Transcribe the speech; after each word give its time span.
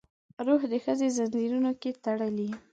روح 0.45 0.61
د 0.71 0.73
ښځې 0.83 1.07
ځنځیرونو 1.15 1.71
کې 1.81 1.91
تړلی 2.03 2.49